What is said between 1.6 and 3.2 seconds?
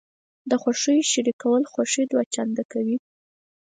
خوښي دوه چنده کوي.